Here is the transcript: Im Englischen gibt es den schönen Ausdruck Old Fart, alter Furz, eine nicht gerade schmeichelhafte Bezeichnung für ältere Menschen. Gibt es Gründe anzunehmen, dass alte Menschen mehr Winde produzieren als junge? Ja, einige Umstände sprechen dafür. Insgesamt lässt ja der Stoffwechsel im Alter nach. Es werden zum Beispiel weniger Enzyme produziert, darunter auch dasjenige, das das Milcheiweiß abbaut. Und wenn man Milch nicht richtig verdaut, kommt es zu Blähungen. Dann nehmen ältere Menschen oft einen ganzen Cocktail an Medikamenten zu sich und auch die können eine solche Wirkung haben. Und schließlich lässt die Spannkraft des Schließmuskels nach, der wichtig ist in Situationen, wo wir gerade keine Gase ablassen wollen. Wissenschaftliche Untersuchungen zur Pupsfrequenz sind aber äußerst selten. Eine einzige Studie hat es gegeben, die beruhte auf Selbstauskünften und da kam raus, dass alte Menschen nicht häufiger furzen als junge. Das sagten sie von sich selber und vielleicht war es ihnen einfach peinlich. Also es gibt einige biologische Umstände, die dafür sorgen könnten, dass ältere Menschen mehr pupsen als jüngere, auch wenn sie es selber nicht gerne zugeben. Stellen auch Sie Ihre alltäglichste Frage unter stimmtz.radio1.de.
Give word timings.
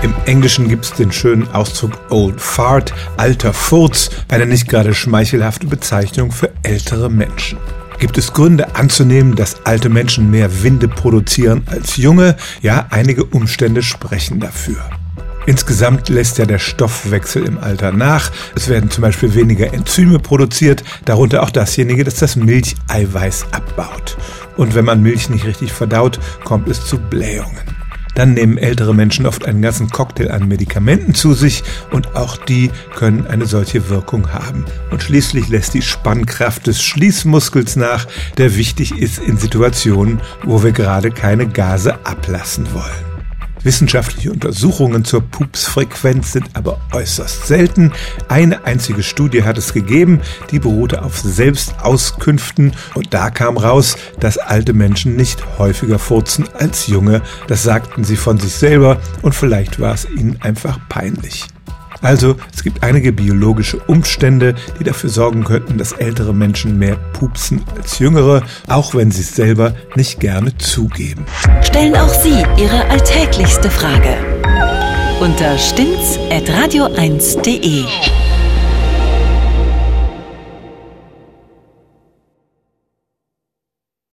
Im 0.00 0.14
Englischen 0.26 0.68
gibt 0.68 0.84
es 0.84 0.92
den 0.92 1.10
schönen 1.10 1.48
Ausdruck 1.48 1.98
Old 2.10 2.40
Fart, 2.40 2.94
alter 3.16 3.52
Furz, 3.52 4.10
eine 4.28 4.46
nicht 4.46 4.68
gerade 4.68 4.94
schmeichelhafte 4.94 5.66
Bezeichnung 5.66 6.30
für 6.30 6.52
ältere 6.62 7.10
Menschen. 7.10 7.58
Gibt 7.98 8.16
es 8.16 8.32
Gründe 8.32 8.76
anzunehmen, 8.76 9.34
dass 9.34 9.66
alte 9.66 9.88
Menschen 9.88 10.30
mehr 10.30 10.62
Winde 10.62 10.86
produzieren 10.86 11.62
als 11.66 11.96
junge? 11.96 12.36
Ja, 12.62 12.86
einige 12.90 13.24
Umstände 13.24 13.82
sprechen 13.82 14.38
dafür. 14.38 14.78
Insgesamt 15.46 16.08
lässt 16.08 16.38
ja 16.38 16.46
der 16.46 16.60
Stoffwechsel 16.60 17.44
im 17.44 17.58
Alter 17.58 17.90
nach. 17.90 18.30
Es 18.54 18.68
werden 18.68 18.90
zum 18.90 19.02
Beispiel 19.02 19.34
weniger 19.34 19.72
Enzyme 19.72 20.20
produziert, 20.20 20.84
darunter 21.06 21.42
auch 21.42 21.50
dasjenige, 21.50 22.04
das 22.04 22.16
das 22.16 22.36
Milcheiweiß 22.36 23.46
abbaut. 23.50 24.16
Und 24.56 24.76
wenn 24.76 24.84
man 24.84 25.02
Milch 25.02 25.28
nicht 25.28 25.44
richtig 25.44 25.72
verdaut, 25.72 26.20
kommt 26.44 26.68
es 26.68 26.86
zu 26.86 26.98
Blähungen. 26.98 27.77
Dann 28.18 28.34
nehmen 28.34 28.58
ältere 28.58 28.96
Menschen 28.96 29.26
oft 29.26 29.46
einen 29.46 29.62
ganzen 29.62 29.90
Cocktail 29.90 30.32
an 30.32 30.48
Medikamenten 30.48 31.14
zu 31.14 31.34
sich 31.34 31.62
und 31.92 32.16
auch 32.16 32.36
die 32.36 32.72
können 32.96 33.28
eine 33.28 33.46
solche 33.46 33.90
Wirkung 33.90 34.32
haben. 34.32 34.64
Und 34.90 35.04
schließlich 35.04 35.46
lässt 35.46 35.74
die 35.74 35.82
Spannkraft 35.82 36.66
des 36.66 36.82
Schließmuskels 36.82 37.76
nach, 37.76 38.08
der 38.36 38.56
wichtig 38.56 38.98
ist 38.98 39.20
in 39.20 39.36
Situationen, 39.36 40.20
wo 40.42 40.64
wir 40.64 40.72
gerade 40.72 41.12
keine 41.12 41.46
Gase 41.46 42.04
ablassen 42.04 42.66
wollen. 42.74 43.07
Wissenschaftliche 43.62 44.32
Untersuchungen 44.32 45.04
zur 45.04 45.22
Pupsfrequenz 45.22 46.32
sind 46.32 46.50
aber 46.54 46.80
äußerst 46.92 47.46
selten. 47.46 47.92
Eine 48.28 48.64
einzige 48.64 49.02
Studie 49.02 49.44
hat 49.44 49.58
es 49.58 49.72
gegeben, 49.72 50.20
die 50.50 50.58
beruhte 50.58 51.02
auf 51.02 51.18
Selbstauskünften 51.18 52.72
und 52.94 53.14
da 53.14 53.30
kam 53.30 53.56
raus, 53.56 53.96
dass 54.20 54.38
alte 54.38 54.72
Menschen 54.72 55.16
nicht 55.16 55.58
häufiger 55.58 55.98
furzen 55.98 56.46
als 56.54 56.86
junge. 56.86 57.22
Das 57.46 57.62
sagten 57.62 58.04
sie 58.04 58.16
von 58.16 58.38
sich 58.38 58.54
selber 58.54 59.00
und 59.22 59.34
vielleicht 59.34 59.80
war 59.80 59.94
es 59.94 60.08
ihnen 60.08 60.40
einfach 60.42 60.78
peinlich. 60.88 61.46
Also 62.00 62.36
es 62.54 62.62
gibt 62.62 62.82
einige 62.82 63.12
biologische 63.12 63.78
Umstände, 63.78 64.54
die 64.78 64.84
dafür 64.84 65.10
sorgen 65.10 65.44
könnten, 65.44 65.76
dass 65.78 65.92
ältere 65.92 66.34
Menschen 66.34 66.78
mehr 66.78 66.96
pupsen 67.12 67.62
als 67.76 67.98
jüngere, 67.98 68.42
auch 68.66 68.94
wenn 68.94 69.10
sie 69.10 69.20
es 69.22 69.34
selber 69.34 69.74
nicht 69.96 70.20
gerne 70.20 70.56
zugeben. 70.58 71.24
Stellen 71.62 71.96
auch 71.96 72.08
Sie 72.08 72.44
Ihre 72.56 72.86
alltäglichste 72.88 73.68
Frage 73.70 74.16
unter 75.20 75.58
stimmtz.radio1.de. 75.58 77.84